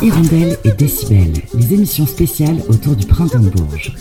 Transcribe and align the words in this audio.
Hirondelle 0.00 0.56
et 0.64 0.70
Décibel, 0.70 1.32
les 1.54 1.74
émissions 1.74 2.06
spéciales 2.06 2.58
autour 2.68 2.94
du 2.94 3.04
printemps 3.04 3.40
de 3.40 3.48
Bourges. 3.48 3.92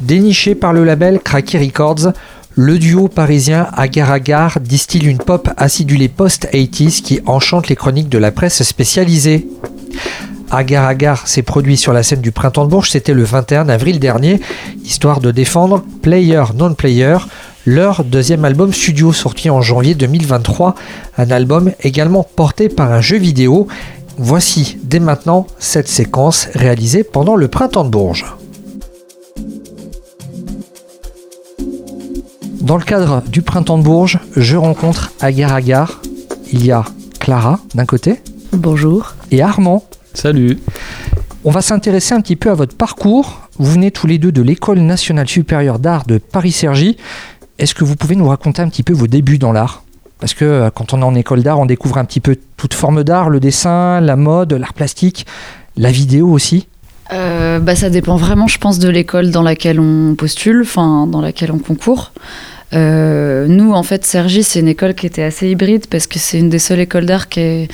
Déniché 0.00 0.56
par 0.56 0.72
le 0.72 0.82
label 0.82 1.20
Cracky 1.20 1.58
Records, 1.58 2.12
le 2.56 2.78
duo 2.78 3.06
parisien 3.06 3.68
Agar 3.72 4.10
Agar 4.10 4.58
distille 4.58 5.06
une 5.06 5.18
pop 5.18 5.48
acidulée 5.56 6.08
post-80s 6.08 7.02
qui 7.02 7.20
enchante 7.26 7.68
les 7.68 7.76
chroniques 7.76 8.08
de 8.08 8.18
la 8.18 8.32
presse 8.32 8.60
spécialisée. 8.64 9.46
Agar 10.50 10.86
Agar 10.86 11.28
s'est 11.28 11.42
produit 11.42 11.76
sur 11.76 11.92
la 11.92 12.02
scène 12.02 12.20
du 12.20 12.32
Printemps 12.32 12.64
de 12.64 12.70
Bourges, 12.70 12.90
c'était 12.90 13.14
le 13.14 13.22
21 13.22 13.68
avril 13.68 14.00
dernier, 14.00 14.40
histoire 14.84 15.20
de 15.20 15.30
défendre 15.30 15.84
Player 16.02 16.42
Non 16.56 16.74
Player, 16.74 17.16
leur 17.66 18.04
deuxième 18.04 18.44
album 18.44 18.72
studio 18.72 19.12
sorti 19.12 19.50
en 19.50 19.60
janvier 19.60 19.94
2023, 19.94 20.74
un 21.18 21.30
album 21.30 21.72
également 21.80 22.24
porté 22.24 22.68
par 22.68 22.92
un 22.92 23.00
jeu 23.00 23.18
vidéo. 23.18 23.68
Voici 24.18 24.78
dès 24.82 25.00
maintenant 25.00 25.46
cette 25.58 25.88
séquence 25.88 26.48
réalisée 26.54 27.04
pendant 27.04 27.36
le 27.36 27.48
Printemps 27.48 27.84
de 27.84 27.90
Bourges. 27.90 28.26
Dans 32.60 32.76
le 32.76 32.84
cadre 32.84 33.22
du 33.28 33.42
Printemps 33.42 33.78
de 33.78 33.82
Bourges, 33.82 34.18
je 34.36 34.56
rencontre 34.56 35.12
Agar 35.20 35.52
Agar. 35.52 36.00
Il 36.52 36.64
y 36.64 36.72
a 36.72 36.84
Clara 37.18 37.60
d'un 37.74 37.86
côté. 37.86 38.20
Bonjour. 38.52 39.14
Et 39.30 39.40
Armand 39.40 39.84
Salut. 40.14 40.58
On 41.44 41.50
va 41.50 41.62
s'intéresser 41.62 42.14
un 42.14 42.20
petit 42.20 42.36
peu 42.36 42.50
à 42.50 42.54
votre 42.54 42.76
parcours. 42.76 43.48
Vous 43.58 43.72
venez 43.72 43.90
tous 43.90 44.06
les 44.06 44.18
deux 44.18 44.30
de 44.30 44.42
l'École 44.42 44.78
nationale 44.80 45.28
supérieure 45.28 45.78
d'art 45.78 46.06
de 46.06 46.18
Paris-Cergy. 46.18 46.96
Est-ce 47.62 47.76
que 47.76 47.84
vous 47.84 47.94
pouvez 47.94 48.16
nous 48.16 48.26
raconter 48.26 48.60
un 48.60 48.68
petit 48.68 48.82
peu 48.82 48.92
vos 48.92 49.06
débuts 49.06 49.38
dans 49.38 49.52
l'art? 49.52 49.84
Parce 50.18 50.34
que 50.34 50.44
euh, 50.44 50.70
quand 50.74 50.94
on 50.94 51.00
est 51.00 51.04
en 51.04 51.14
école 51.14 51.44
d'art, 51.44 51.60
on 51.60 51.66
découvre 51.66 51.96
un 51.96 52.04
petit 52.04 52.18
peu 52.18 52.36
toute 52.56 52.74
forme 52.74 53.04
d'art, 53.04 53.30
le 53.30 53.38
dessin, 53.38 54.00
la 54.00 54.16
mode, 54.16 54.52
l'art 54.52 54.74
plastique, 54.74 55.26
la 55.76 55.92
vidéo 55.92 56.28
aussi. 56.28 56.66
Euh, 57.12 57.60
bah, 57.60 57.76
ça 57.76 57.88
dépend 57.88 58.16
vraiment, 58.16 58.48
je 58.48 58.58
pense, 58.58 58.80
de 58.80 58.88
l'école 58.88 59.30
dans 59.30 59.42
laquelle 59.42 59.78
on 59.78 60.16
postule, 60.16 60.62
enfin 60.62 61.06
dans 61.06 61.20
laquelle 61.20 61.52
on 61.52 61.60
concourt. 61.60 62.10
Euh, 62.72 63.46
nous, 63.46 63.72
en 63.72 63.84
fait, 63.84 64.04
Sergi, 64.04 64.42
c'est 64.42 64.58
une 64.58 64.66
école 64.66 64.94
qui 64.94 65.06
était 65.06 65.22
assez 65.22 65.48
hybride 65.48 65.86
parce 65.86 66.08
que 66.08 66.18
c'est 66.18 66.40
une 66.40 66.48
des 66.48 66.58
seules 66.58 66.80
écoles 66.80 67.06
d'art 67.06 67.28
qui 67.28 67.68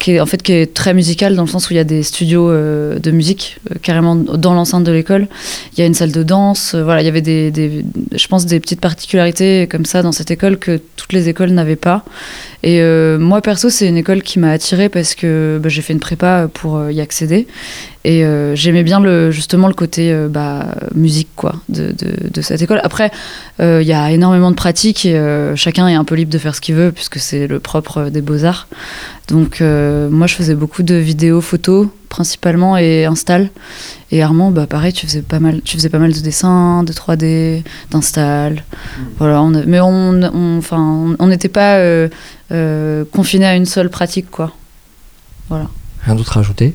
qui 0.00 0.12
est 0.12 0.20
en 0.20 0.26
fait 0.26 0.42
qui 0.42 0.52
est 0.52 0.72
très 0.74 0.94
musicale 0.94 1.36
dans 1.36 1.42
le 1.42 1.48
sens 1.48 1.68
où 1.68 1.74
il 1.74 1.76
y 1.76 1.80
a 1.80 1.84
des 1.84 2.02
studios 2.02 2.50
euh, 2.50 2.98
de 2.98 3.10
musique 3.10 3.58
euh, 3.70 3.74
carrément 3.82 4.16
dans 4.16 4.54
l'enceinte 4.54 4.82
de 4.82 4.90
l'école. 4.90 5.28
Il 5.74 5.80
y 5.80 5.82
a 5.82 5.86
une 5.86 5.94
salle 5.94 6.10
de 6.10 6.22
danse. 6.22 6.74
euh, 6.74 6.82
voilà, 6.82 7.02
il 7.02 7.04
y 7.04 7.08
avait 7.08 7.20
des, 7.20 7.84
je 8.10 8.26
pense 8.26 8.46
des 8.46 8.58
petites 8.60 8.80
particularités 8.80 9.68
comme 9.70 9.84
ça 9.84 10.02
dans 10.02 10.12
cette 10.12 10.30
école 10.30 10.58
que 10.58 10.80
toutes 10.96 11.12
les 11.12 11.28
écoles 11.28 11.50
n'avaient 11.50 11.76
pas. 11.76 12.02
Et 12.62 12.82
moi 13.18 13.40
perso, 13.40 13.70
c'est 13.70 13.88
une 13.88 13.96
école 13.96 14.22
qui 14.22 14.38
m'a 14.38 14.50
attirée 14.50 14.90
parce 14.90 15.14
que 15.14 15.58
bah, 15.62 15.70
j'ai 15.70 15.80
fait 15.80 15.94
une 15.94 16.00
prépa 16.00 16.46
pour 16.52 16.90
y 16.90 17.00
accéder 17.00 17.46
et 18.04 18.22
j'aimais 18.54 18.82
bien 18.82 19.00
le 19.00 19.30
justement 19.30 19.66
le 19.66 19.72
côté 19.72 20.14
bah, 20.28 20.66
musique 20.94 21.30
quoi 21.36 21.54
de, 21.70 21.94
de, 21.94 22.40
cette 22.42 22.60
école. 22.60 22.82
Après, 22.84 23.10
il 23.60 23.82
y 23.82 23.94
a 23.94 24.10
énormément 24.10 24.50
de 24.50 24.56
pratiques 24.56 25.06
et 25.06 25.18
chacun 25.56 25.88
est 25.88 25.94
un 25.94 26.04
peu 26.04 26.14
libre 26.16 26.30
de 26.30 26.36
faire 26.36 26.54
ce 26.54 26.60
qu'il 26.60 26.74
veut 26.74 26.92
puisque 26.92 27.18
c'est 27.18 27.46
le 27.46 27.60
propre 27.60 28.10
des 28.10 28.20
beaux 28.20 28.44
arts. 28.44 28.68
Donc 29.30 29.60
euh, 29.60 30.08
moi 30.10 30.26
je 30.26 30.34
faisais 30.34 30.54
beaucoup 30.54 30.82
de 30.82 30.94
vidéos, 30.94 31.40
photos 31.40 31.88
principalement 32.08 32.76
et 32.76 33.04
install. 33.04 33.50
Et 34.10 34.22
Armand, 34.22 34.50
bah 34.50 34.66
pareil, 34.66 34.92
tu 34.92 35.06
faisais 35.06 35.22
pas 35.22 35.38
mal, 35.38 35.60
tu 35.62 35.76
faisais 35.76 35.88
pas 35.88 36.00
mal 36.00 36.12
de 36.12 36.18
dessins, 36.18 36.82
de 36.82 36.92
3D, 36.92 37.62
d'install. 37.90 38.64
Voilà, 39.18 39.40
on 39.42 39.54
a- 39.54 39.64
mais 39.64 39.78
on, 39.80 40.20
enfin, 40.58 41.14
on 41.18 41.26
n'était 41.28 41.48
pas 41.48 41.76
euh, 41.76 42.08
euh, 42.50 43.04
confiné 43.12 43.46
à 43.46 43.54
une 43.54 43.66
seule 43.66 43.90
pratique 43.90 44.30
quoi. 44.30 44.52
Voilà. 45.48 45.66
Rien 46.04 46.16
d'autre 46.16 46.36
à 46.36 46.40
ajouter? 46.40 46.74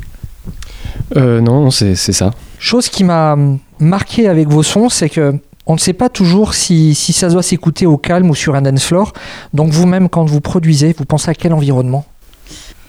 Euh, 1.17 1.41
non, 1.41 1.61
non, 1.65 1.71
c'est 1.71 1.95
c'est 1.95 2.13
ça. 2.13 2.31
Chose 2.59 2.87
qui 2.89 3.03
m'a 3.03 3.35
marqué 3.79 4.27
avec 4.29 4.47
vos 4.47 4.63
sons, 4.63 4.89
c'est 4.89 5.09
que 5.09 5.33
on 5.67 5.73
ne 5.73 5.79
sait 5.79 5.93
pas 5.93 6.09
toujours 6.09 6.53
si, 6.53 6.93
si 6.93 7.11
ça 7.11 7.27
doit 7.27 7.41
s'écouter 7.41 7.85
au 7.87 7.97
calme 7.97 8.29
ou 8.29 8.35
sur 8.35 8.53
un 8.55 8.61
dance 8.61 8.83
floor. 8.83 9.13
Donc 9.53 9.71
vous-même, 9.71 10.09
quand 10.09 10.23
vous 10.25 10.39
produisez, 10.39 10.95
vous 10.97 11.05
pensez 11.05 11.29
à 11.29 11.33
quel 11.33 11.53
environnement? 11.53 12.05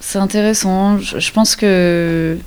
C'est 0.08 0.18
intéressant. 0.20 0.98
Je, 0.98 1.18
je 1.18 1.32
pense 1.32 1.56
que. 1.56 2.38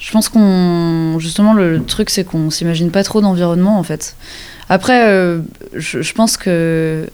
Je 0.00 0.10
pense 0.10 0.28
qu'on. 0.28 1.20
Justement, 1.20 1.54
le, 1.54 1.80
truc, 1.84 2.10
c'est 2.10 2.24
qu'on 2.24 2.50
s'imagine 2.50 2.90
pas 2.90 3.04
trop 3.04 3.20
d'environnement, 3.20 3.78
en 3.78 3.84
fait. 3.84 4.16
Après, 4.68 5.06
euh, 5.06 5.38
je, 5.72 6.02
je 6.02 6.12
pense 6.14 6.36
que. 6.36 7.06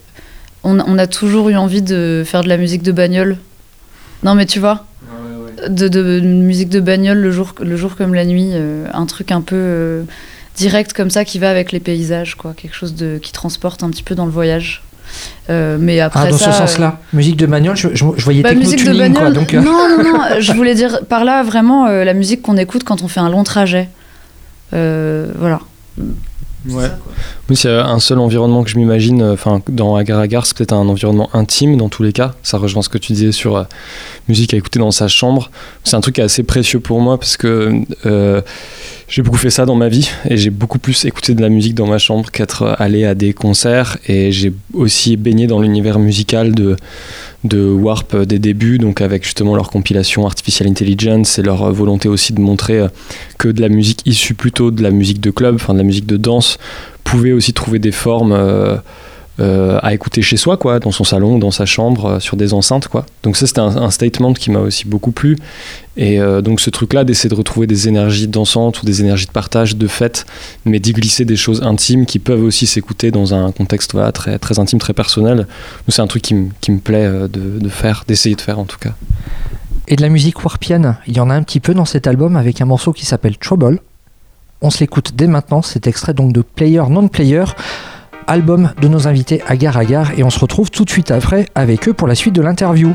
On, 0.64 0.78
on 0.81 0.97
a 0.97 1.06
toujours 1.06 1.50
eu 1.50 1.56
envie 1.56 1.82
de 1.82 2.22
faire 2.25 2.42
de 2.42 2.48
la 2.48 2.56
musique 2.56 2.82
de 2.82 2.92
bagnole. 2.92 3.36
Non, 4.22 4.34
mais 4.34 4.47
tu 4.47 4.60
vois 4.60 4.86
de, 5.69 5.88
de, 5.88 6.20
de 6.20 6.26
musique 6.26 6.70
de 6.70 6.81
bagnole 6.81 7.19
le 7.19 7.31
jour, 7.31 7.52
le 7.60 7.76
jour 7.76 7.94
comme 7.94 8.14
la 8.14 8.25
nuit. 8.25 8.50
euh, 8.54 8.86
un 8.94 9.04
truc 9.04 9.31
un 9.31 9.42
peu. 9.42 9.56
euh, 9.56 10.04
direct 10.56 10.94
comme 10.94 11.10
ça 11.10 11.25
qui 11.26 11.38
va 11.38 11.50
avec 11.50 11.70
les 11.70 11.81
paysages, 11.81 12.34
quoi. 12.36 12.54
Quelque 12.56 12.75
chose 12.75 12.94
de, 12.94 13.19
qui 13.22 13.32
transporte 13.32 13.82
un 13.82 13.91
petit 13.91 14.02
peu 14.02 14.14
dans 14.14 14.25
le 14.25 14.32
voyage. 14.32 14.82
Euh, 15.50 15.77
mais 15.81 16.00
après 16.00 16.21
Ah, 16.27 16.31
dans 16.31 16.39
ça, 16.39 16.53
ce 16.53 16.59
sens-là. 16.59 16.99
Musique 17.12 17.37
de 17.37 17.47
bagnole, 17.47 17.77
je, 17.77 17.89
je- 17.95 18.05
je 18.17 18.25
voyais 18.25 18.43
bah, 18.43 18.55
musique 18.55 18.84
de 18.84 18.91
quoi. 18.91 18.99
bagnole. 18.99 19.33
Donc, 19.33 19.55
euh, 19.55 19.61
Non, 19.61 19.89
non, 19.89 20.03
non. 20.05 20.19
je 20.41 20.53
voulais 20.53 20.75
dire 20.75 21.00
par 21.09 21.25
là 21.25 21.43
vraiment 21.43 21.87
euh, 21.87 22.05
la 22.05 22.15
musique 22.15 22.43
qu'on 22.43 22.56
écoute 22.56 22.84
quand 22.84 23.03
on 23.03 23.09
fait 23.09 23.21
un 23.21 23.28
long 23.31 23.45
trajet. 23.45 23.89
Euh, 24.75 25.27
voilà. 25.39 25.61
Ouais. 26.69 26.87
Oui, 27.50 27.59
a 27.67 27.87
un 27.87 27.99
seul 27.99 28.21
environnement 28.21 28.62
que 28.62 28.71
je 28.71 28.78
m'imagine, 28.78 29.21
euh, 29.21 29.33
enfin, 29.33 29.61
dans 29.69 29.97
Agar 29.97 30.21
Agar, 30.21 30.47
c'est 30.47 30.56
peut-être 30.56 30.73
un 30.73 30.89
environnement 30.89 31.29
intime 31.34 31.77
dans 31.77 31.89
tous 31.89 32.05
les 32.05 32.12
cas. 32.12 32.33
Ça 32.44 32.56
rejoint 32.56 32.83
ce 32.83 32.89
que 32.89 32.99
tu 32.99 33.12
disais 33.15 33.33
sur 33.33 33.56
euh, 33.56 33.65
musique 34.29 34.55
à 34.55 34.56
écouter 34.56 34.79
dans 34.79 34.93
sa 34.93 35.09
chambre. 35.09 35.50
C'est 35.83 35.97
un 35.97 36.00
truc 36.00 36.21
assez 36.21 36.44
précieux 36.44 36.79
pour 36.79 37.00
moi 37.00 37.19
parce 37.19 37.37
que 37.37 37.73
euh, 38.06 38.41
j'ai 39.12 39.21
beaucoup 39.21 39.37
fait 39.37 39.50
ça 39.50 39.67
dans 39.67 39.75
ma 39.75 39.91
vie 39.91 40.09
et 40.27 40.39
j'ai 40.39 40.49
beaucoup 40.49 40.78
plus 40.78 41.05
écouté 41.05 41.34
de 41.34 41.43
la 41.43 41.50
musique 41.50 41.75
dans 41.75 41.87
ma 41.87 41.99
chambre 41.99 42.31
qu'être 42.31 42.75
allé 42.78 43.05
à 43.05 43.15
des 43.15 43.34
concerts. 43.34 43.99
Et 44.09 44.33
j'ai 44.33 44.55
aussi 44.73 45.19
baigné 45.19 45.47
dans 45.47 45.61
l'univers 45.61 45.99
musical 45.99 46.55
de 46.55 46.77
de 47.45 47.69
Warp 47.69 48.17
des 48.17 48.39
débuts, 48.39 48.78
donc 48.78 49.03
avec 49.03 49.25
justement 49.25 49.55
leur 49.55 49.69
compilation 49.69 50.25
Artificial 50.25 50.67
Intelligence 50.67 51.39
et 51.39 51.43
leur 51.43 51.71
volonté 51.73 52.09
aussi 52.09 52.33
de 52.33 52.41
montrer 52.41 52.78
euh, 52.78 52.89
que 53.37 53.49
de 53.49 53.61
la 53.61 53.69
musique 53.69 54.00
issue 54.06 54.33
plutôt 54.33 54.71
de 54.71 54.83
la 54.83 54.93
musique 54.93 55.21
de 55.21 55.31
club, 55.31 55.56
enfin 55.56 55.75
de 55.75 55.79
la 55.79 55.84
musique 55.84 56.06
de 56.06 56.17
danse, 56.17 56.56
pouvait 57.05 57.33
aussi 57.33 57.53
trouver 57.53 57.81
des 57.81 57.93
formes 57.93 58.33
euh, 58.33 58.77
euh, 59.42 59.78
à 59.82 59.92
écouter 59.92 60.22
chez 60.22 60.36
soi, 60.36 60.56
quoi, 60.56 60.78
dans 60.78 60.92
son 60.92 61.04
salon, 61.04 61.38
dans 61.38 61.50
sa 61.50 61.66
chambre, 61.66 62.06
euh, 62.06 62.20
sur 62.20 62.36
des 62.36 62.54
enceintes, 62.54 62.88
quoi. 62.88 63.04
Donc 63.22 63.36
ça, 63.36 63.47
c'était 63.47 63.60
un, 63.60 63.91
statement 63.91 64.34
qui 64.34 64.50
m'a 64.50 64.60
aussi 64.60 64.86
beaucoup 64.86 65.10
plu. 65.10 65.36
Et 65.97 66.20
euh, 66.20 66.41
donc 66.41 66.60
ce 66.60 66.70
truc-là, 66.70 67.04
d'essayer 67.04 67.28
de 67.28 67.34
retrouver 67.34 67.66
des 67.66 67.88
énergies 67.88 68.28
dansantes 68.28 68.82
ou 68.82 68.86
des 68.86 69.00
énergies 69.00 69.26
de 69.26 69.32
partage, 69.32 69.76
de 69.76 69.86
fête, 69.86 70.26
mais 70.64 70.78
d'y 70.78 70.92
glisser 70.92 71.25
des 71.25 71.36
choses 71.36 71.62
intimes 71.62 72.06
qui 72.06 72.19
peuvent 72.19 72.42
aussi 72.42 72.66
s'écouter 72.66 73.10
dans 73.10 73.34
un 73.34 73.52
contexte 73.52 73.97
très, 74.14 74.38
très 74.38 74.58
intime, 74.58 74.78
très 74.78 74.92
personnel. 74.94 75.47
C'est 75.88 76.02
un 76.02 76.06
truc 76.06 76.22
qui, 76.22 76.34
me- 76.34 76.78
plaît 76.78 77.08
de, 77.08 77.58
de 77.58 77.69
faire, 77.69 78.04
d'essayer 78.06 78.36
de 78.36 78.41
faire 78.41 78.58
en 78.58 78.64
tout 78.64 78.78
cas. 78.78 78.92
Et 79.88 79.97
de 79.97 80.02
la 80.02 80.08
musique 80.08 80.44
warpienne, 80.44 80.97
il 81.06 81.16
y 81.16 81.20
en 81.20 81.28
a 81.28 81.34
un 81.34 81.42
petit 81.42 81.60
peu 81.60 81.75
dans 81.75 81.84
cet 81.84 82.06
album 82.06 82.36
avec 82.36 82.60
un 82.60 82.64
morceau 82.64 82.92
qui 82.92 83.04
s'appelle 83.04 83.36
Trouble. 83.36 83.81
On 84.60 84.70
se 84.70 84.78
l'écoute 84.78 85.12
dès 85.16 85.26
maintenant, 85.26 85.60
c'est 85.60 85.88
extrait 85.88 86.14
donc 86.14 86.32
de 86.32 86.41
Player 86.41 86.82
Non 86.88 87.08
Player, 87.08 87.44
album 88.27 88.72
de 88.81 88.88
nos 88.88 89.09
invités 89.09 89.43
Agar 89.47 89.77
Agar, 89.77 90.12
et 90.19 90.25
on 90.25 90.31
se 90.31 90.38
retrouve 90.38 90.71
tout 90.71 90.84
de 90.84 90.91
suite 90.91 91.10
après 91.10 91.47
avec 91.55 91.88
eux 91.88 91.93
pour 91.93 92.09
la 92.09 92.15
suite 92.15 92.34
de 92.34 92.43
l'interview. 92.43 92.94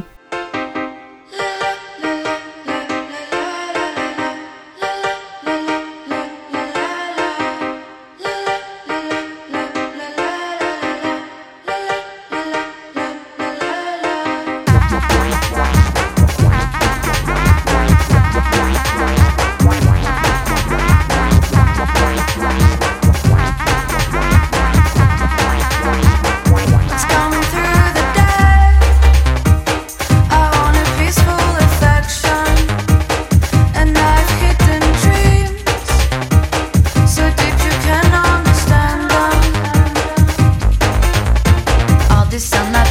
the 42.38 42.42
sun. 42.42 42.87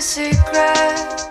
Secrets. 0.00 1.26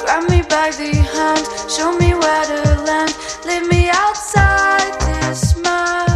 Grab 0.00 0.28
me 0.30 0.42
by 0.42 0.70
the 0.70 0.92
hand, 1.14 1.44
show 1.70 1.96
me 1.98 2.14
where 2.14 2.44
to 2.44 2.82
land. 2.82 3.14
Leave 3.44 3.68
me 3.68 3.90
outside 3.90 4.92
this 5.00 5.56
map. 5.56 6.08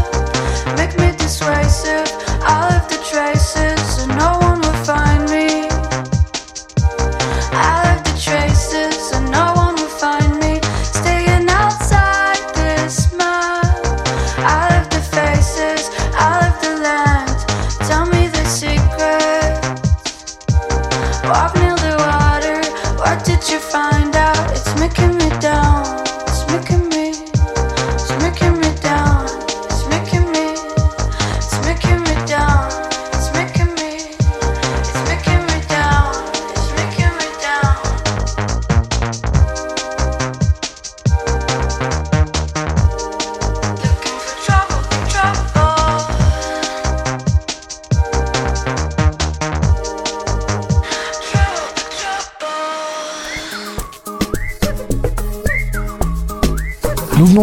Make 0.76 0.96
me 0.98 1.10
dissuasive. 1.16 2.11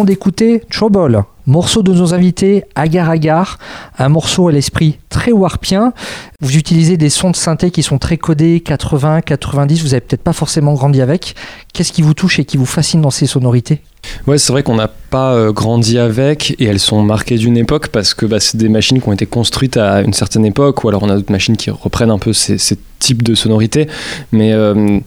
D'écouter 0.04 0.62
Trouble, 0.70 1.24
morceau 1.46 1.82
de 1.82 1.92
nos 1.92 2.14
invités 2.14 2.64
Agar 2.74 3.10
Agar, 3.10 3.58
un 3.98 4.08
morceau 4.08 4.48
à 4.48 4.52
l'esprit 4.52 4.98
très 5.08 5.32
warpien. 5.32 5.92
Vous 6.40 6.56
utilisez 6.56 6.96
des 6.96 7.10
sons 7.10 7.30
de 7.30 7.36
synthé 7.36 7.70
qui 7.70 7.82
sont 7.82 7.98
très 7.98 8.16
codés, 8.16 8.60
80, 8.60 9.22
90, 9.22 9.82
vous 9.82 9.94
avez 9.94 10.00
peut-être 10.00 10.22
pas 10.22 10.32
forcément 10.32 10.74
grandi 10.74 11.00
avec. 11.00 11.34
Qu'est-ce 11.72 11.92
qui 11.92 12.02
vous 12.02 12.14
touche 12.14 12.38
et 12.38 12.44
qui 12.44 12.56
vous 12.56 12.66
fascine 12.66 13.00
dans 13.00 13.10
ces 13.10 13.26
sonorités? 13.26 13.82
Ouais, 14.26 14.38
c'est 14.38 14.52
vrai 14.52 14.62
qu'on 14.62 14.76
n'a 14.76 14.90
pas 15.10 15.34
euh, 15.34 15.52
grandi 15.52 15.98
avec 15.98 16.54
et 16.58 16.64
elles 16.64 16.78
sont 16.78 17.02
marquées 17.02 17.36
d'une 17.36 17.56
époque 17.56 17.88
parce 17.88 18.14
que 18.14 18.26
bah, 18.26 18.40
c'est 18.40 18.56
des 18.56 18.68
machines 18.68 19.00
qui 19.00 19.08
ont 19.08 19.12
été 19.12 19.26
construites 19.26 19.76
à 19.76 20.02
une 20.02 20.12
certaine 20.12 20.46
époque 20.46 20.84
ou 20.84 20.88
alors 20.88 21.02
on 21.02 21.10
a 21.10 21.16
d'autres 21.16 21.32
machines 21.32 21.56
qui 21.56 21.70
reprennent 21.70 22.10
un 22.10 22.18
peu 22.18 22.32
ces, 22.32 22.58
types 23.00 23.22
de 23.22 23.34
sonorités. 23.34 23.88
Mais 24.30 24.52
euh, 24.52 25.00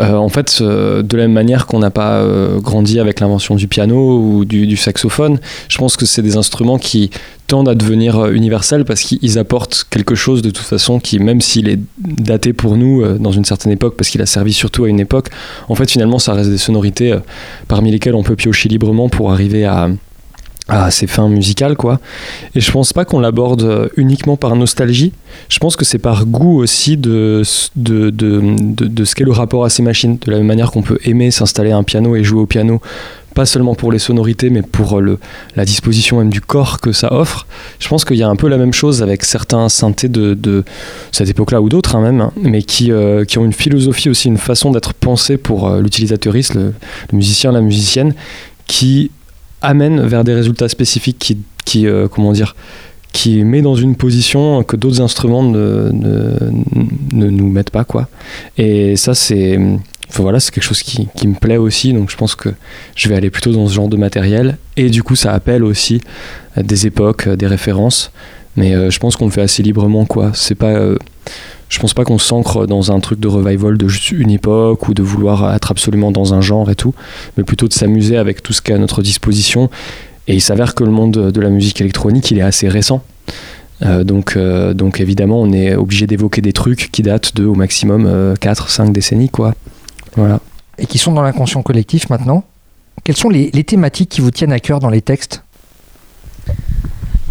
euh, 0.00 0.12
en 0.12 0.28
fait, 0.28 0.62
de 0.62 1.16
la 1.16 1.24
même 1.24 1.32
manière 1.32 1.66
qu'on 1.66 1.80
n'a 1.80 1.90
pas 1.90 2.24
grandi 2.58 3.00
avec 3.00 3.18
l'invention 3.18 3.56
du 3.56 3.66
piano 3.66 4.20
ou 4.20 4.44
du, 4.44 4.68
du 4.68 4.76
saxophone, 4.76 5.40
je 5.68 5.76
pense 5.76 5.96
que 5.96 6.06
c'est 6.06 6.22
des 6.22 6.36
instruments 6.36 6.78
qui 6.78 7.10
tendent 7.48 7.68
à 7.68 7.74
devenir 7.74 8.26
universels 8.26 8.84
parce 8.84 9.00
qu'ils 9.00 9.36
apportent 9.36 9.84
quelque 9.90 10.14
chose 10.14 10.42
de 10.42 10.50
toute 10.50 10.64
façon 10.64 11.00
qui, 11.00 11.18
même 11.18 11.40
s'il 11.40 11.68
est 11.68 11.80
daté 11.98 12.52
pour 12.52 12.76
nous 12.76 13.04
dans 13.18 13.32
une 13.32 13.44
certaine 13.44 13.72
époque 13.72 13.96
parce 13.96 14.10
qu'il 14.10 14.22
a 14.22 14.26
servi 14.26 14.52
surtout 14.52 14.84
à 14.84 14.88
une 14.88 15.00
époque, 15.00 15.28
en 15.68 15.74
fait 15.74 15.90
finalement 15.90 16.20
ça 16.20 16.34
reste 16.34 16.50
des 16.50 16.58
sonorités 16.58 17.18
parmi 17.66 17.90
lesquelles 17.90 18.14
on 18.14 18.22
peut 18.24 18.34
piocher 18.34 18.68
librement 18.68 19.08
pour 19.08 19.30
arriver 19.30 19.64
à, 19.64 19.88
à 20.66 20.90
ses 20.90 21.06
fins 21.06 21.28
musicales 21.28 21.76
quoi. 21.76 22.00
Et 22.54 22.60
je 22.60 22.70
pense 22.72 22.92
pas 22.92 23.04
qu'on 23.04 23.20
l'aborde 23.20 23.90
uniquement 23.96 24.36
par 24.36 24.56
nostalgie. 24.56 25.12
Je 25.48 25.58
pense 25.58 25.76
que 25.76 25.84
c'est 25.84 25.98
par 25.98 26.26
goût 26.26 26.58
aussi 26.58 26.96
de, 26.96 27.42
de, 27.76 28.10
de, 28.10 28.40
de, 28.40 28.86
de 28.86 29.04
ce 29.04 29.14
qu'est 29.14 29.24
le 29.24 29.32
rapport 29.32 29.64
à 29.64 29.70
ces 29.70 29.82
machines. 29.82 30.18
De 30.18 30.30
la 30.30 30.38
même 30.38 30.46
manière 30.46 30.70
qu'on 30.70 30.82
peut 30.82 30.98
aimer 31.04 31.30
s'installer 31.30 31.70
à 31.70 31.76
un 31.76 31.82
piano 31.84 32.16
et 32.16 32.24
jouer 32.24 32.40
au 32.40 32.46
piano, 32.46 32.80
pas 33.34 33.46
seulement 33.46 33.74
pour 33.74 33.92
les 33.92 33.98
sonorités, 33.98 34.48
mais 34.48 34.62
pour 34.62 34.98
euh, 34.98 35.00
le, 35.00 35.18
la 35.56 35.64
disposition 35.64 36.18
même 36.18 36.30
du 36.30 36.40
corps 36.40 36.80
que 36.80 36.92
ça 36.92 37.12
offre. 37.12 37.46
Je 37.80 37.88
pense 37.88 38.04
qu'il 38.04 38.16
y 38.16 38.22
a 38.22 38.28
un 38.28 38.36
peu 38.36 38.48
la 38.48 38.56
même 38.56 38.72
chose 38.72 39.02
avec 39.02 39.24
certains 39.24 39.68
synthés 39.68 40.08
de, 40.08 40.34
de 40.34 40.64
cette 41.12 41.28
époque-là 41.28 41.60
ou 41.60 41.68
d'autres 41.68 41.96
hein, 41.96 42.00
même, 42.00 42.20
hein, 42.20 42.32
mais 42.40 42.62
qui, 42.62 42.92
euh, 42.92 43.24
qui 43.24 43.38
ont 43.38 43.44
une 43.44 43.52
philosophie 43.52 44.08
aussi, 44.08 44.28
une 44.28 44.38
façon 44.38 44.70
d'être 44.70 44.94
pensée 44.94 45.36
pour 45.36 45.68
euh, 45.68 45.80
l'utilisateuriste, 45.80 46.54
le, 46.54 46.72
musicien, 47.12 47.52
la 47.52 47.60
musicienne, 47.60 48.14
qui 48.66 49.10
amène 49.60 50.00
vers 50.06 50.24
des 50.24 50.34
résultats 50.34 50.68
spécifiques 50.68 51.18
qui, 51.18 51.38
qui 51.64 51.86
comment 52.10 52.32
dire, 52.32 52.54
qui 53.12 53.44
met 53.44 53.62
dans 53.62 53.76
une 53.76 53.94
position 53.94 54.62
que 54.62 54.76
d'autres 54.76 55.00
instruments 55.00 55.42
ne, 55.42 55.90
ne, 55.92 56.36
ne 57.12 57.30
nous 57.30 57.48
mettent 57.48 57.70
pas 57.70 57.84
quoi. 57.84 58.08
Et 58.58 58.96
ça 58.96 59.14
c'est 59.14 59.58
enfin, 60.08 60.22
voilà, 60.22 60.40
c'est 60.40 60.52
quelque 60.52 60.64
chose 60.64 60.82
qui, 60.82 61.08
me 61.26 61.34
plaît 61.34 61.56
aussi, 61.56 61.92
donc 61.92 62.10
je 62.10 62.16
pense 62.16 62.34
que 62.34 62.50
je 62.94 63.08
vais 63.08 63.14
aller 63.14 63.30
plutôt 63.30 63.52
dans 63.52 63.66
ce 63.66 63.74
genre 63.74 63.88
de 63.88 63.96
matériel. 63.96 64.58
Et 64.76 64.90
du 64.90 65.02
coup, 65.02 65.16
ça 65.16 65.32
appelle 65.32 65.64
aussi 65.64 66.00
des 66.56 66.86
époques, 66.86 67.26
euh, 67.26 67.36
des 67.36 67.46
références. 67.46 68.12
Mais 68.56 68.74
euh, 68.74 68.90
je 68.90 68.98
pense 69.00 69.16
qu'on 69.16 69.24
le 69.24 69.32
fait 69.32 69.42
assez 69.42 69.62
librement, 69.62 70.04
quoi. 70.04 70.30
C'est 70.34 70.54
pas, 70.54 70.70
euh, 70.70 70.96
je 71.68 71.78
pense 71.80 71.92
pas 71.92 72.04
qu'on 72.04 72.18
s'ancre 72.18 72.66
dans 72.66 72.92
un 72.92 73.00
truc 73.00 73.18
de 73.18 73.26
revival 73.26 73.76
de 73.76 73.88
juste 73.88 74.12
une 74.12 74.30
époque 74.30 74.88
ou 74.88 74.94
de 74.94 75.02
vouloir 75.02 75.54
être 75.54 75.70
absolument 75.70 76.12
dans 76.12 76.34
un 76.34 76.40
genre 76.40 76.70
et 76.70 76.76
tout, 76.76 76.94
mais 77.36 77.42
plutôt 77.42 77.66
de 77.66 77.72
s'amuser 77.72 78.16
avec 78.16 78.42
tout 78.42 78.52
ce 78.52 78.62
qui 78.62 78.70
est 78.70 78.74
à 78.74 78.78
notre 78.78 79.02
disposition. 79.02 79.70
Et 80.28 80.34
il 80.34 80.40
s'avère 80.40 80.74
que 80.74 80.84
le 80.84 80.90
monde 80.90 81.32
de 81.32 81.40
la 81.40 81.50
musique 81.50 81.80
électronique, 81.80 82.30
il 82.30 82.38
est 82.38 82.42
assez 82.42 82.68
récent. 82.68 83.02
Donc, 83.82 84.38
donc 84.38 85.00
évidemment, 85.00 85.42
on 85.42 85.52
est 85.52 85.74
obligé 85.74 86.06
d'évoquer 86.06 86.40
des 86.40 86.52
trucs 86.54 86.90
qui 86.90 87.02
datent 87.02 87.34
de 87.36 87.44
au 87.44 87.54
maximum 87.54 88.06
euh, 88.06 88.34
4-5 88.34 88.92
décennies, 88.92 89.28
quoi. 89.28 89.54
Voilà. 90.16 90.40
et 90.78 90.86
qui 90.86 90.98
sont 90.98 91.12
dans 91.12 91.22
l'inconscient 91.22 91.62
collectif 91.62 92.08
maintenant. 92.10 92.44
Quelles 93.02 93.16
sont 93.16 93.28
les, 93.28 93.50
les 93.52 93.64
thématiques 93.64 94.08
qui 94.08 94.20
vous 94.20 94.30
tiennent 94.30 94.52
à 94.52 94.60
cœur 94.60 94.80
dans 94.80 94.88
les 94.90 95.02
textes? 95.02 95.42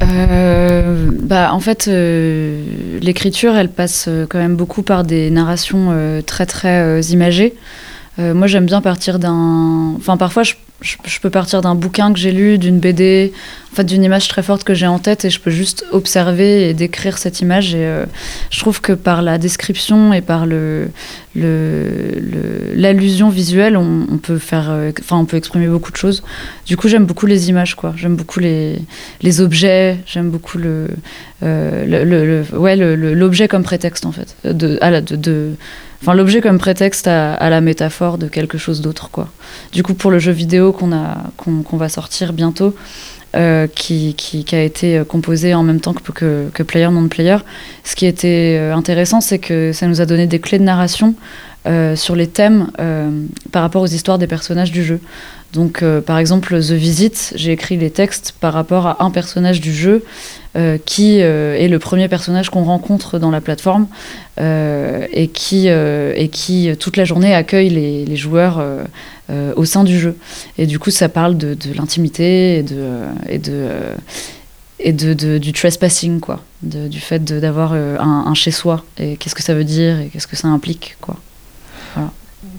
Euh, 0.02 1.10
bah, 1.22 1.54
en 1.54 1.60
fait, 1.60 1.88
euh, 1.88 3.00
l'écriture, 3.02 3.56
elle 3.56 3.70
passe 3.70 4.06
euh, 4.08 4.26
quand 4.28 4.40
même 4.40 4.56
beaucoup 4.56 4.82
par 4.82 5.04
des 5.04 5.30
narrations 5.30 5.90
euh, 5.92 6.22
très 6.22 6.46
très 6.46 6.82
euh, 6.82 7.02
imagées. 7.02 7.54
Euh, 8.20 8.34
moi, 8.34 8.48
j'aime 8.48 8.66
bien 8.66 8.82
partir 8.82 9.18
d'un. 9.18 9.94
Enfin, 9.98 10.18
parfois, 10.18 10.44
je, 10.44 10.54
je, 10.84 11.20
peux 11.20 11.30
partir 11.30 11.62
d'un 11.62 11.76
bouquin 11.76 12.12
que 12.12 12.20
j'ai 12.20 12.32
lu, 12.32 12.58
d'une 12.58 12.80
BD, 12.80 13.32
en 13.72 13.76
fait, 13.76 13.86
d'une 13.86 14.04
image 14.04 14.28
très 14.28 14.44
forte 14.44 14.64
que 14.66 14.74
j'ai 14.74 14.86
en 14.86 15.00
tête 15.00 15.24
et 15.24 15.30
je 15.30 15.40
peux 15.40 15.50
juste 15.50 15.86
observer 15.92 16.70
et 16.70 16.74
décrire 16.74 17.18
cette 17.18 17.40
image. 17.40 17.74
Et 17.74 17.86
euh, 17.86 18.06
je 18.52 18.60
trouve 18.60 18.82
que 18.82 18.92
par 18.92 19.22
la 19.22 19.38
description 19.38 20.12
et 20.14 20.22
par 20.22 20.46
le, 20.46 20.90
l'allusion 22.76 23.30
visuelle, 23.30 23.78
on, 23.78 24.18
peut 24.18 24.38
faire, 24.38 24.70
euh, 24.70 24.92
enfin, 25.00 25.18
on 25.18 25.26
peut 25.26 25.38
exprimer 25.38 25.68
beaucoup 25.68 25.92
de 25.92 25.98
choses. 25.98 26.22
Du 26.66 26.76
coup, 26.76 26.90
j'aime 26.90 27.06
beaucoup 27.06 27.26
les 27.26 27.50
images, 27.50 27.76
quoi. 27.76 27.94
J'aime 27.96 28.16
beaucoup 28.16 28.42
les, 28.42 28.80
les 29.22 29.42
objets. 29.42 29.98
J'aime 30.06 30.30
beaucoup 30.30 30.58
le, 30.58 30.88
euh, 31.44 32.44
ouais, 32.54 32.76
l'objet 32.76 33.48
comme 33.48 33.64
prétexte, 33.64 34.06
en 34.06 34.12
fait. 34.12 34.36
De, 34.44 34.78
à 34.82 34.92
la- 34.92 35.02
de, 35.02 35.52
Enfin, 36.02 36.16
l'objet 36.16 36.42
comme 36.42 36.58
prétexte 36.58 37.08
à 37.08 37.50
la 37.50 37.62
métaphore 37.62 38.18
de 38.18 38.28
quelque 38.28 38.58
chose 38.58 38.82
d'autre, 38.82 39.10
quoi. 39.10 39.30
Du 39.72 39.84
coup, 39.84 39.94
pour 39.94 40.12
le 40.12 40.20
jeu 40.20 40.34
vidéo 40.34 40.73
qu'on 40.74 41.78
va 41.78 41.90
sortir 41.90 42.34
bientôt, 42.34 42.76
euh, 43.36 43.66
qui, 43.66 44.46
a 44.52 44.62
été 44.62 45.00
euh, 45.00 45.04
composé 45.04 45.56
en 45.56 45.64
même 45.64 45.80
temps 45.80 45.94
que, 45.94 46.50
Player 46.62 46.90
Non 46.92 47.08
Player, 47.08 47.38
ce 47.84 47.96
qui 47.96 48.06
était 48.06 48.60
euh, 48.60 48.76
intéressant, 48.76 49.22
c'est 49.22 49.40
que 49.40 49.72
ça 49.74 49.88
nous 49.88 50.02
a 50.02 50.06
donné 50.06 50.28
des 50.28 50.38
clés 50.38 50.60
de 50.60 50.64
narration 50.64 51.16
sur 51.96 52.18
les 52.18 52.28
thèmes 52.28 52.72
par 53.54 53.62
rapport 53.62 53.82
aux 53.82 53.88
histoires 53.88 54.18
des 54.18 54.28
personnages 54.28 54.74
du 54.74 54.84
jeu. 54.84 55.00
Donc, 55.54 55.84
euh, 55.84 56.02
par 56.02 56.18
exemple, 56.18 56.60
The 56.60 56.72
Visit, 56.72 57.34
j'ai 57.36 57.52
écrit 57.52 57.78
les 57.78 57.92
textes 57.92 58.34
par 58.40 58.54
rapport 58.54 58.88
à 58.88 59.04
un 59.04 59.12
personnage 59.12 59.62
du 59.62 59.72
jeu 59.72 60.04
euh, 60.56 60.80
qui 60.84 61.22
euh, 61.22 61.56
est 61.56 61.68
le 61.68 61.78
premier 61.78 62.08
personnage 62.08 62.50
qu'on 62.50 62.64
rencontre 62.64 63.20
dans 63.20 63.30
la 63.30 63.40
plateforme 63.40 63.88
et, 64.40 65.30
qui, 65.32 65.68
et 65.68 66.30
qui, 66.32 66.76
toute 66.80 66.98
la 66.98 67.06
journée, 67.06 67.36
accueille 67.36 67.70
les, 67.70 68.16
joueurs 68.16 68.66
au 69.56 69.64
sein 69.64 69.84
du 69.84 70.00
jeu. 70.00 70.18
Et 70.58 70.66
du 70.66 70.80
coup, 70.80 70.90
ça 70.90 71.08
parle 71.08 71.38
de, 71.38 71.56
l'intimité 71.76 72.58
et, 72.58 72.64
de, 72.64 72.88
et, 73.30 73.38
de, 73.38 73.70
et 74.80 74.92
de, 74.92 75.38
du 75.38 75.54
trespassing, 75.54 76.20
quoi. 76.20 76.44
Du 76.64 77.00
fait 77.00 77.24
d'avoir 77.24 77.74
un, 77.74 78.26
un 78.26 78.34
chez-soi. 78.34 78.84
Et 78.98 79.18
qu'est-ce 79.18 79.36
que 79.36 79.44
ça 79.44 79.54
veut 79.54 79.64
dire 79.64 80.00
et 80.00 80.08
qu'est-ce 80.08 80.28
que 80.28 80.36
ça 80.36 80.48
implique, 80.48 80.98
quoi. 81.00 81.18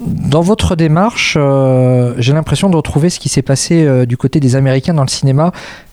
Dans 0.00 0.41
votre 0.41 0.76
démarche, 0.76 1.37
euh, 1.38 2.14
j'ai 2.19 2.33
l'impression 2.33 2.71
de 2.71 2.76
retrouver 2.76 3.11
ce 3.11 3.19
qui 3.19 3.29
s'est 3.29 3.43
passé 3.43 3.85
euh, 3.85 4.07
du 4.07 4.17
côté 4.17 4.41
des 4.41 4.57
Américains 4.57 4.95
dans 4.95 5.03
le 5.03 5.09
cinéma. 5.09 5.53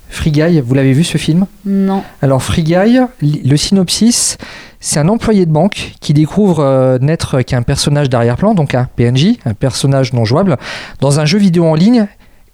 Free 0.09 0.31
Guy, 0.31 0.59
vous 0.59 0.73
l'avez 0.73 0.91
vu 0.91 1.03
ce 1.03 1.17
film? 1.17 1.45
Non. 1.65 2.03
Alors 2.21 2.43
Free 2.43 2.63
Guy, 2.63 2.99
le 3.21 3.57
synopsis, 3.57 4.37
c'est 4.81 4.99
un 4.99 5.07
employé 5.07 5.45
de 5.45 5.51
banque 5.51 5.93
qui 6.01 6.13
découvre 6.13 6.59
euh, 6.59 6.97
n'être 6.99 7.41
qu'un 7.43 7.61
personnage 7.61 8.09
d'arrière-plan, 8.09 8.53
donc 8.53 8.75
un 8.75 8.89
PNJ, 8.95 9.37
un 9.45 9.53
personnage 9.53 10.11
non 10.11 10.25
jouable, 10.25 10.57
dans 10.99 11.19
un 11.19 11.25
jeu 11.25 11.37
vidéo 11.37 11.65
en 11.65 11.75
ligne. 11.75 12.07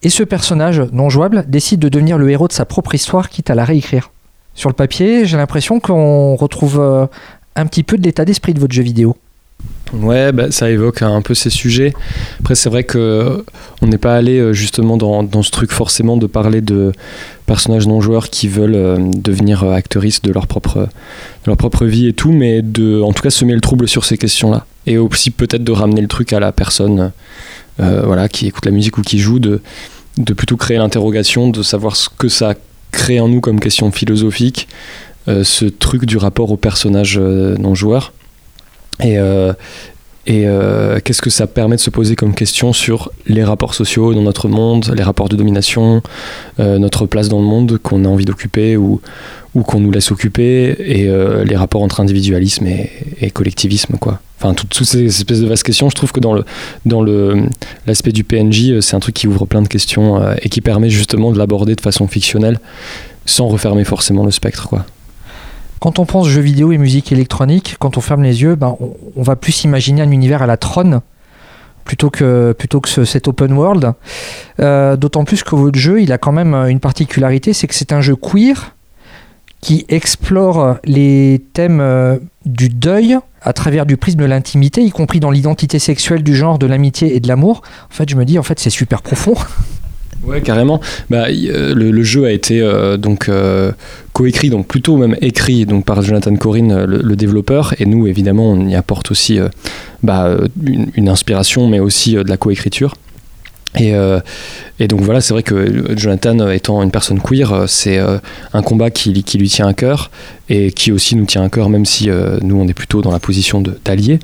Et 0.03 0.09
ce 0.09 0.23
personnage 0.23 0.83
non 0.91 1.09
jouable 1.09 1.45
décide 1.47 1.79
de 1.79 1.89
devenir 1.89 2.19
le 2.19 2.29
héros 2.29 2.47
de 2.47 2.53
sa 2.53 2.65
propre 2.65 2.93
histoire, 2.93 3.29
quitte 3.29 3.49
à 3.49 3.55
la 3.55 3.65
réécrire. 3.65 4.11
Sur 4.53 4.69
le 4.69 4.75
papier, 4.75 5.25
j'ai 5.25 5.37
l'impression 5.37 5.79
qu'on 5.79 6.35
retrouve 6.35 6.79
euh, 6.79 7.07
un 7.55 7.65
petit 7.65 7.83
peu 7.83 7.97
de 7.97 8.03
l'état 8.03 8.25
d'esprit 8.25 8.53
de 8.53 8.59
votre 8.59 8.73
jeu 8.73 8.83
vidéo. 8.83 9.17
Ouais, 9.93 10.31
bah, 10.31 10.51
ça 10.51 10.69
évoque 10.69 11.01
un 11.01 11.21
peu 11.21 11.33
ces 11.33 11.49
sujets. 11.49 11.93
Après, 12.39 12.55
c'est 12.55 12.69
vrai 12.69 12.83
que 12.83 12.97
euh, 12.97 13.37
on 13.81 13.87
n'est 13.87 13.97
pas 13.97 14.15
allé 14.15 14.39
euh, 14.39 14.53
justement 14.53 14.97
dans, 14.97 15.23
dans 15.23 15.43
ce 15.43 15.51
truc 15.51 15.71
forcément 15.71 16.17
de 16.17 16.27
parler 16.27 16.61
de 16.61 16.91
personnages 17.45 17.87
non 17.87 18.01
joueurs 18.01 18.29
qui 18.29 18.47
veulent 18.47 18.75
euh, 18.75 18.97
devenir 18.97 19.63
actrices 19.63 20.21
de 20.21 20.31
leur 20.31 20.47
propre 20.47 20.89
leur 21.45 21.55
propre 21.55 21.85
vie 21.85 22.07
et 22.07 22.13
tout, 22.13 22.31
mais 22.31 22.61
de, 22.61 23.01
en 23.01 23.13
tout 23.13 23.23
cas, 23.23 23.29
semer 23.29 23.53
le 23.53 23.61
trouble 23.61 23.87
sur 23.87 24.03
ces 24.03 24.17
questions-là. 24.17 24.65
Et 24.85 24.97
aussi 24.97 25.31
peut-être 25.31 25.63
de 25.63 25.71
ramener 25.71 26.01
le 26.01 26.07
truc 26.07 26.33
à 26.33 26.39
la 26.39 26.51
personne, 26.51 27.11
voilà, 27.77 28.27
qui 28.27 28.47
écoute 28.47 28.65
la 28.65 28.71
musique 28.71 28.97
ou 28.97 29.01
qui 29.01 29.19
joue, 29.19 29.39
de 29.39 29.61
de 30.17 30.33
plutôt 30.33 30.57
créer 30.57 30.77
l'interrogation, 30.77 31.49
de 31.49 31.61
savoir 31.61 31.95
ce 31.95 32.09
que 32.09 32.27
ça 32.27 32.55
crée 32.91 33.19
en 33.19 33.27
nous 33.27 33.39
comme 33.39 33.59
question 33.59 33.91
philosophique, 33.91 34.67
ce 35.27 35.65
truc 35.65 36.05
du 36.05 36.17
rapport 36.17 36.51
au 36.51 36.57
personnage 36.57 37.19
non 37.19 37.75
joueur. 37.75 38.13
Et, 39.03 39.17
euh, 39.17 39.53
euh, 40.29 40.99
qu'est-ce 41.03 41.21
que 41.21 41.29
ça 41.29 41.47
permet 41.47 41.77
de 41.77 41.81
se 41.81 41.89
poser 41.89 42.15
comme 42.15 42.33
question 42.33 42.73
sur 42.73 43.11
les 43.27 43.43
rapports 43.43 43.73
sociaux 43.73 44.13
dans 44.13 44.23
notre 44.23 44.49
monde, 44.49 44.93
les 44.95 45.03
rapports 45.03 45.29
de 45.29 45.37
domination, 45.37 46.01
euh, 46.59 46.79
notre 46.79 47.05
place 47.05 47.29
dans 47.29 47.39
le 47.39 47.45
monde 47.45 47.77
qu'on 47.77 48.03
a 48.03 48.07
envie 48.09 48.25
d'occuper 48.25 48.75
ou, 48.75 48.99
qu'on 49.65 49.79
nous 49.79 49.89
laisse 49.89 50.11
occuper, 50.11 50.75
et 50.79 51.09
les 51.43 51.55
rapports 51.55 51.81
entre 51.81 51.99
individualisme 51.99 52.67
et, 52.67 53.31
collectivisme, 53.31 53.97
quoi. 53.97 54.19
Enfin, 54.39 54.53
toutes, 54.53 54.69
toutes 54.69 54.85
ces 54.85 55.05
espèces 55.05 55.41
de 55.41 55.47
vastes 55.47 55.63
questions, 55.63 55.89
je 55.89 55.95
trouve 55.95 56.11
que 56.11 56.19
dans 56.19 56.33
le 56.33 56.45
dans 56.85 57.01
le 57.01 57.47
l'aspect 57.87 58.11
du 58.11 58.23
PNJ, 58.23 58.81
c'est 58.81 58.95
un 58.95 58.99
truc 58.99 59.15
qui 59.15 59.27
ouvre 59.27 59.47
plein 59.47 59.63
de 59.63 59.67
questions 59.67 60.21
et 60.43 60.49
qui 60.49 60.61
permet 60.61 60.91
justement 60.91 61.31
de 61.31 61.39
l'aborder 61.39 61.73
de 61.73 61.81
façon 61.81 62.07
fictionnelle, 62.07 62.59
sans 63.25 63.47
refermer 63.47 63.83
forcément 63.83 64.25
le 64.25 64.29
spectre, 64.31 64.67
quoi. 64.67 64.85
Quand 65.79 65.99
on 65.99 66.05
pense 66.05 66.27
jeux 66.27 66.41
vidéo 66.41 66.71
et 66.71 66.77
musique 66.77 67.11
électronique, 67.11 67.75
quand 67.79 67.97
on 67.97 68.01
ferme 68.01 68.23
les 68.23 68.41
yeux, 68.41 68.55
ben, 68.55 68.75
on, 69.15 69.21
va 69.21 69.35
plus 69.35 69.63
imaginer 69.63 70.01
un 70.01 70.11
univers 70.11 70.41
à 70.41 70.47
la 70.47 70.57
Tron 70.57 71.01
plutôt 71.85 72.09
que, 72.09 72.53
plutôt 72.57 72.81
que 72.81 72.89
ce- 72.89 73.05
cet 73.05 73.27
open 73.27 73.53
world. 73.53 73.93
Euh, 74.59 74.95
D'autant 74.97 75.23
plus 75.23 75.43
que 75.43 75.55
votre 75.55 75.77
jeu, 75.77 76.01
il 76.01 76.11
a 76.11 76.17
quand 76.17 76.31
même 76.31 76.53
une 76.53 76.79
particularité, 76.79 77.53
c'est 77.53 77.67
que 77.67 77.75
c'est 77.75 77.93
un 77.93 78.01
jeu 78.01 78.15
queer 78.15 78.73
qui 79.61 79.85
explore 79.89 80.77
les 80.83 81.43
thèmes 81.53 81.79
euh, 81.81 82.17
du 82.45 82.69
deuil 82.69 83.17
à 83.41 83.53
travers 83.53 83.85
du 83.85 83.97
prisme 83.97 84.19
de 84.19 84.25
l'intimité, 84.25 84.81
y 84.83 84.91
compris 84.91 85.19
dans 85.19 85.31
l'identité 85.31 85.79
sexuelle, 85.79 86.21
du 86.23 86.35
genre, 86.35 86.59
de 86.59 86.65
l'amitié 86.67 87.15
et 87.15 87.19
de 87.19 87.27
l'amour. 87.27 87.61
En 87.89 87.93
fait, 87.93 88.09
je 88.09 88.15
me 88.15 88.25
dis, 88.25 88.37
en 88.37 88.43
fait, 88.43 88.59
c'est 88.59 88.69
super 88.69 89.01
profond. 89.01 89.35
Ouais, 90.27 90.41
carrément. 90.41 90.81
Bah, 91.09 91.27
euh, 91.29 91.73
le, 91.73 92.03
jeu 92.03 92.25
a 92.25 92.31
été 92.31 92.61
euh, 92.61 92.97
donc 92.97 93.29
euh, 93.29 93.71
coécrit, 94.11 94.49
donc 94.49 94.67
plutôt 94.67 94.97
même 94.97 95.15
écrit 95.21 95.65
donc 95.65 95.85
par 95.85 96.01
Jonathan 96.01 96.35
Corinne, 96.35 96.83
le, 96.83 97.15
développeur, 97.15 97.73
et 97.79 97.85
nous 97.85 98.07
évidemment 98.07 98.51
on 98.51 98.67
y 98.67 98.75
apporte 98.75 99.09
aussi 99.09 99.39
bah, 100.03 100.37
une, 100.95 101.07
inspiration, 101.07 101.67
mais 101.67 101.79
aussi 101.79 102.13
de 102.15 102.27
la 102.27 102.37
coécriture. 102.37 102.95
Et, 103.79 103.93
donc 104.87 105.01
voilà, 105.01 105.21
c'est 105.21 105.33
vrai 105.33 105.43
que 105.43 105.95
Jonathan 105.95 106.49
étant 106.49 106.81
une 106.81 106.89
personne 106.89 107.21
queer, 107.21 107.65
c'est 107.67 107.99
un 107.99 108.61
combat 108.63 108.89
qui, 108.89 109.13
lui 109.13 109.49
tient 109.49 109.67
à 109.67 109.73
cœur 109.73 110.09
et 110.49 110.71
qui 110.71 110.91
aussi 110.91 111.15
nous 111.15 111.25
tient 111.25 111.43
à 111.43 111.49
cœur, 111.49 111.69
même 111.69 111.85
si 111.85 112.09
nous 112.41 112.59
on 112.59 112.67
est 112.67 112.73
plutôt 112.73 113.01
dans 113.03 113.11
la 113.11 113.19
position 113.19 113.61
de- 113.61 113.77
d'allié. 113.85 114.19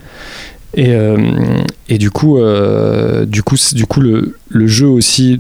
Et, 0.76 0.92
euh, 0.94 1.18
et 1.88 2.00
du 2.00 2.10
coup, 2.10 2.40
euh, 2.40 3.26
du 3.26 3.44
coup, 3.44 3.58
du 3.74 3.86
coup 3.86 4.02
le, 4.02 4.36
le 4.50 4.68
jeu 4.68 4.88
aussi 4.88 5.40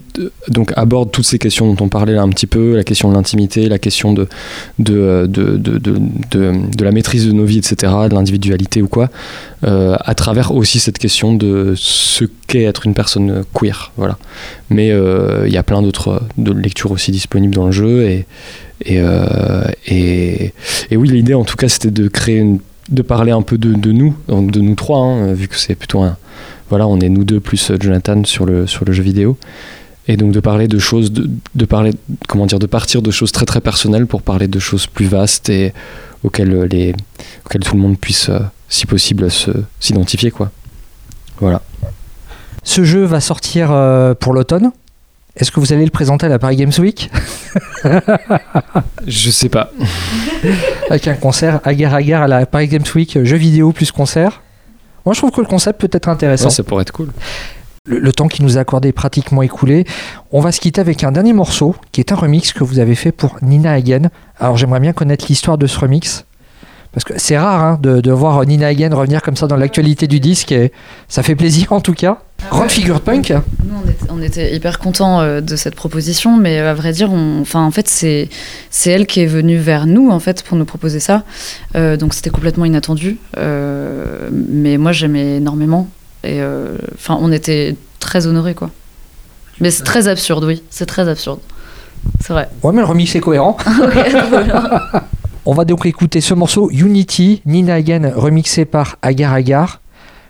donc 0.49 0.73
aborde 0.75 1.11
toutes 1.11 1.25
ces 1.25 1.39
questions 1.39 1.73
dont 1.73 1.85
on 1.85 1.89
parlait 1.89 2.13
là 2.13 2.21
un 2.21 2.29
petit 2.29 2.45
peu, 2.45 2.75
la 2.75 2.83
question 2.83 3.09
de 3.09 3.15
l'intimité, 3.15 3.67
la 3.67 3.79
question 3.79 4.13
de 4.13 4.27
de, 4.77 4.95
euh, 4.95 5.27
de, 5.27 5.57
de, 5.57 5.79
de, 5.79 6.83
la 6.83 6.91
maîtrise 6.91 7.25
de 7.25 7.31
nos 7.31 7.45
vies, 7.45 7.57
etc., 7.57 7.91
de 8.09 8.13
l'individualité 8.13 8.83
ou 8.83 8.87
quoi, 8.87 9.09
à 9.63 10.13
travers 10.15 10.53
aussi 10.53 10.79
cette 10.79 10.99
question 10.99 11.33
de 11.33 11.73
ce 11.75 12.25
qu'est 12.47 12.63
être 12.63 12.85
une 12.85 12.93
personne 12.93 13.43
queer, 13.53 13.91
voilà. 13.97 14.17
Mais 14.69 14.89
il 14.89 15.51
y 15.51 15.57
a 15.57 15.63
plein 15.63 15.81
d'autres 15.81 16.21
lectures 16.37 16.91
aussi 16.91 17.11
disponibles 17.11 17.55
dans 17.55 17.65
le 17.65 17.71
jeu 17.71 18.03
et 18.03 18.25
et, 18.85 20.53
et 20.91 20.97
oui, 20.97 21.07
l'idée 21.07 21.33
en 21.33 21.45
tout 21.45 21.55
cas, 21.55 21.69
c'était 21.69 21.91
de 21.91 22.09
créer 22.09 22.37
une 22.37 22.59
de 22.89 23.01
parler 23.01 23.31
un 23.31 23.41
peu 23.41 23.57
de, 23.57 23.73
de 23.73 23.91
nous, 23.91 24.15
de 24.27 24.59
nous 24.59 24.75
trois, 24.75 24.99
hein, 24.99 25.33
vu 25.33 25.47
que 25.47 25.55
c'est 25.57 25.75
plutôt 25.75 26.01
un. 26.01 26.17
Voilà, 26.69 26.87
on 26.87 26.99
est 26.99 27.09
nous 27.09 27.23
deux 27.23 27.39
plus 27.39 27.71
euh, 27.71 27.77
Jonathan 27.79 28.23
sur 28.23 28.45
le, 28.45 28.67
sur 28.67 28.85
le 28.85 28.93
jeu 28.93 29.03
vidéo. 29.03 29.37
Et 30.07 30.17
donc 30.17 30.31
de 30.31 30.39
parler 30.39 30.67
de 30.67 30.79
choses, 30.79 31.11
de, 31.11 31.29
de 31.55 31.65
parler, 31.65 31.91
comment 32.27 32.45
dire, 32.45 32.59
de 32.59 32.65
partir 32.65 33.01
de 33.01 33.11
choses 33.11 33.31
très 33.31 33.45
très 33.45 33.61
personnelles 33.61 34.07
pour 34.07 34.21
parler 34.21 34.47
de 34.47 34.59
choses 34.59 34.87
plus 34.87 35.05
vastes 35.05 35.49
et 35.49 35.73
auxquelles, 36.23 36.53
euh, 36.53 36.67
les, 36.67 36.93
tout 37.63 37.75
le 37.75 37.81
monde 37.81 37.99
puisse, 37.99 38.29
euh, 38.29 38.39
si 38.69 38.85
possible, 38.85 39.27
s'identifier, 39.79 40.31
quoi. 40.31 40.51
Voilà. 41.39 41.61
Ce 42.63 42.83
jeu 42.83 43.03
va 43.03 43.19
sortir 43.19 43.67
pour 44.19 44.33
l'automne. 44.33 44.71
Est-ce 45.35 45.51
que 45.51 45.59
vous 45.59 45.73
allez 45.73 45.85
le 45.85 45.91
présenter 45.91 46.27
à 46.27 46.29
la 46.29 46.37
Paris 46.37 46.55
Games 46.57 46.71
Week? 46.77 47.09
Je 49.07 49.29
sais 49.31 49.49
pas. 49.49 49.71
avec 50.89 51.07
un 51.07 51.15
concert 51.15 51.59
agar 51.63 51.93
agar 51.95 52.21
à 52.23 52.27
la 52.27 52.45
Paris 52.45 52.67
Games 52.67 52.83
Week, 52.95 53.17
euh, 53.17 53.25
jeux 53.25 53.37
vidéo 53.37 53.71
plus 53.71 53.91
concert. 53.91 54.41
Moi, 55.05 55.13
je 55.13 55.19
trouve 55.19 55.31
que 55.31 55.41
le 55.41 55.47
concept 55.47 55.81
peut 55.81 55.89
être 55.91 56.07
intéressant. 56.07 56.45
Ouais, 56.45 56.51
ça 56.51 56.63
pourrait 56.63 56.83
être 56.83 56.91
cool. 56.91 57.09
le, 57.87 57.99
le 57.99 58.11
temps 58.13 58.27
qui 58.27 58.43
nous 58.43 58.57
a 58.57 58.61
accordé 58.61 58.89
est 58.89 58.93
pratiquement 58.93 59.41
écoulé. 59.41 59.85
On 60.31 60.39
va 60.39 60.51
se 60.51 60.59
quitter 60.61 60.79
avec 60.81 61.03
un 61.03 61.11
dernier 61.11 61.33
morceau 61.33 61.75
qui 61.91 61.99
est 61.99 62.11
un 62.11 62.15
remix 62.15 62.53
que 62.53 62.63
vous 62.63 62.79
avez 62.79 62.95
fait 62.95 63.11
pour 63.11 63.37
Nina 63.41 63.73
Hagen. 63.73 64.09
Alors, 64.39 64.55
j'aimerais 64.55 64.79
bien 64.79 64.93
connaître 64.93 65.25
l'histoire 65.29 65.57
de 65.57 65.65
ce 65.67 65.79
remix. 65.79 66.25
Parce 66.93 67.03
que 67.05 67.13
c'est 67.17 67.37
rare 67.37 67.63
hein, 67.63 67.79
de, 67.81 68.01
de 68.01 68.11
voir 68.11 68.45
Nina 68.45 68.67
Hagen 68.67 68.93
revenir 68.93 69.23
comme 69.23 69.35
ça 69.35 69.47
dans 69.47 69.57
l'actualité 69.57 70.05
du 70.07 70.19
disque 70.19 70.51
et 70.51 70.71
ça 71.07 71.23
fait 71.23 71.35
plaisir 71.35 71.73
en 71.73 71.81
tout 71.81 71.93
cas. 71.93 72.19
Grande 72.51 72.69
figure 72.69 73.01
punk. 73.01 73.31
Nous, 73.63 73.75
on 73.83 73.89
était, 73.89 74.05
on 74.09 74.21
était 74.21 74.55
hyper 74.55 74.77
contents 74.77 75.21
euh, 75.21 75.41
de 75.41 75.55
cette 75.55 75.75
proposition, 75.75 76.37
mais 76.37 76.59
à 76.59 76.73
vrai 76.73 76.91
dire, 76.91 77.11
on, 77.11 77.41
enfin, 77.41 77.63
en 77.63 77.71
fait, 77.71 77.87
c'est, 77.87 78.29
c'est 78.69 78.91
elle 78.91 79.07
qui 79.07 79.21
est 79.21 79.25
venue 79.25 79.57
vers 79.57 79.87
nous 79.87 80.09
en 80.11 80.19
fait 80.19 80.43
pour 80.43 80.55
nous 80.57 80.65
proposer 80.65 80.99
ça. 80.99 81.23
Euh, 81.75 81.97
donc 81.97 82.13
c'était 82.13 82.29
complètement 82.29 82.65
inattendu, 82.65 83.17
Euh, 83.37 84.29
mais 84.31 84.77
moi 84.77 84.91
j'aimais 84.91 85.37
énormément 85.37 85.87
et 86.23 86.41
euh, 86.41 86.77
enfin, 86.95 87.17
on 87.19 87.31
était 87.31 87.75
très 87.99 88.27
honorés 88.27 88.53
quoi. 88.53 88.69
Mais 89.59 89.71
c'est 89.71 89.83
très 89.83 90.07
absurde, 90.07 90.43
oui. 90.43 90.61
C'est 90.69 90.85
très 90.85 91.07
absurde. 91.07 91.39
C'est 92.19 92.33
vrai. 92.33 92.49
Ouais, 92.61 92.71
mais 92.73 92.81
le 92.81 92.87
remix 92.87 93.15
est 93.15 93.19
cohérent. 93.19 93.57
On 95.45 95.53
va 95.53 95.65
donc 95.65 95.85
écouter 95.85 96.21
ce 96.21 96.33
morceau 96.33 96.69
Unity, 96.71 97.41
Nina 97.45 97.75
Hagen, 97.75 98.11
remixé 98.15 98.65
par 98.65 98.97
Agar 99.01 99.33
Agar. 99.33 99.81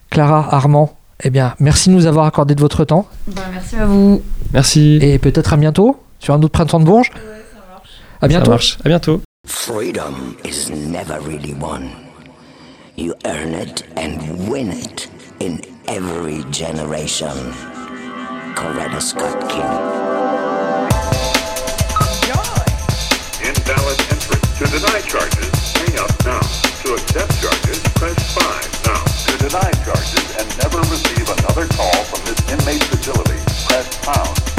Clara, 0.10 0.48
Armand, 0.55 0.96
eh 1.24 1.29
bien, 1.29 1.55
merci 1.60 1.89
de 1.89 1.96
nous 1.96 2.05
avoir 2.08 2.25
accordé 2.25 2.55
de 2.55 2.62
votre 2.62 2.86
temps. 2.86 3.08
Bah, 3.27 3.41
merci 3.51 3.75
à 3.75 3.86
vous. 3.86 4.22
Merci. 4.53 5.00
Et 5.01 5.17
peut-être 5.20 5.53
à 5.53 5.58
bientôt 5.58 5.98
sur 6.20 6.34
un 6.34 6.38
autre 6.41 6.51
printemps 6.51 6.79
de 6.79 6.86
Bourges. 6.86 7.12
À 8.20 8.22
Ça 8.22 8.27
bientôt. 8.27 8.51
marche. 8.51 8.77
À 8.86 8.89
bientôt. 8.89 9.22
Freedom 9.48 10.13
is 10.46 10.72
never 10.72 11.20
really 11.27 11.53
won. 11.60 11.89
You 12.98 13.13
earn 13.25 13.53
it 13.53 13.84
and 13.98 14.50
win 14.50 14.72
it 14.72 15.10
in 15.41 15.58
every 15.88 16.43
generation. 16.51 17.34
Coretta 18.55 19.00
Scott 19.01 19.48
King. 19.50 20.42
Deny 24.85 25.01
charges, 25.01 25.71
hang 25.71 25.97
up 25.99 26.11
now. 26.25 26.41
To 26.83 26.93
accept 26.93 27.31
charges, 27.41 27.79
press 27.95 28.19
5 28.35 28.85
now. 28.85 29.03
To 29.03 29.37
deny 29.37 29.71
charges 29.85 30.35
and 30.37 30.47
never 30.57 30.79
receive 30.79 31.29
another 31.39 31.67
call 31.67 32.03
from 32.03 32.25
this 32.25 32.39
inmate 32.51 32.83
facility, 32.83 33.39
press 33.65 33.97
pound. 34.03 34.52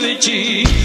with. 0.00 0.75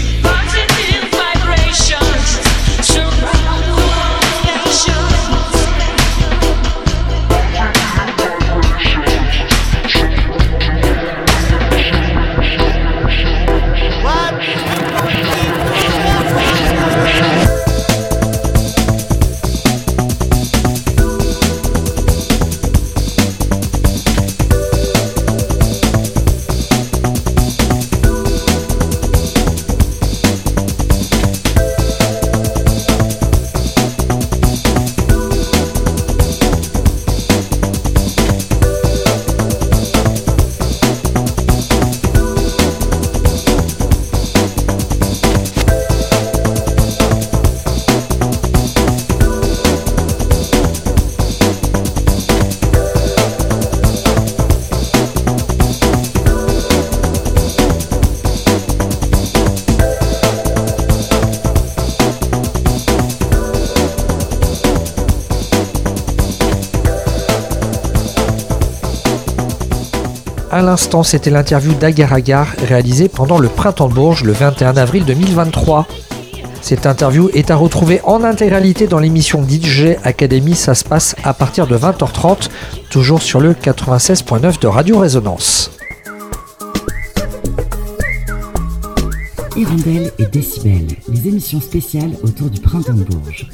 À 70.52 70.60
l'instant, 70.60 71.02
c'était 71.02 71.30
l'interview 71.30 71.72
d'Agar 71.72 72.12
Agar 72.12 72.46
réalisée 72.68 73.08
pendant 73.08 73.38
le 73.38 73.48
Printemps 73.48 73.88
de 73.88 73.94
Bourges 73.94 74.22
le 74.22 74.32
21 74.32 74.76
avril 74.76 75.06
2023. 75.06 75.86
Cette 76.60 76.84
interview 76.84 77.30
est 77.32 77.50
à 77.50 77.56
retrouver 77.56 78.02
en 78.04 78.22
intégralité 78.22 78.86
dans 78.86 78.98
l'émission 78.98 79.42
DJ 79.42 79.96
Academy. 80.04 80.54
Ça 80.54 80.74
se 80.74 80.84
passe 80.84 81.16
à 81.24 81.32
partir 81.32 81.66
de 81.66 81.78
20h30, 81.78 82.50
toujours 82.90 83.22
sur 83.22 83.40
le 83.40 83.54
96.9 83.54 84.60
de 84.60 84.66
Radio 84.66 84.98
Résonance. 84.98 85.70
Hirondelle 89.56 90.12
et 90.18 90.26
Décibel, 90.26 90.86
les 91.08 91.28
émissions 91.28 91.62
spéciales 91.62 92.12
autour 92.22 92.50
du 92.50 92.60
printemps 92.60 92.92
de 92.92 93.04
Bourges. 93.04 93.48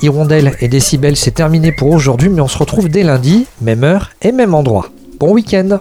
Hirondelle 0.00 0.54
et 0.60 0.68
Décibel, 0.68 1.16
c'est 1.16 1.32
terminé 1.32 1.72
pour 1.72 1.90
aujourd'hui, 1.90 2.28
mais 2.28 2.40
on 2.40 2.46
se 2.46 2.58
retrouve 2.58 2.88
dès 2.88 3.02
lundi, 3.02 3.46
même 3.60 3.82
heure 3.82 4.10
et 4.22 4.30
même 4.30 4.54
endroit. 4.54 4.90
Bon 5.18 5.32
week-end 5.32 5.80